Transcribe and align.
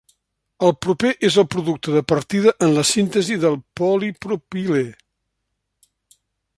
El 0.67 0.71
propè 0.85 1.11
és 1.29 1.35
el 1.41 1.45
producte 1.57 1.93
de 1.97 2.03
partida 2.13 2.55
en 2.69 2.73
la 2.79 2.85
síntesi 2.95 3.39
del 3.45 3.61
polipropilè. 3.83 4.83